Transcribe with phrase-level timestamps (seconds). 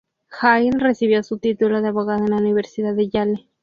[0.41, 3.47] Hill recibió su título de abogada en la Universidad de Yale.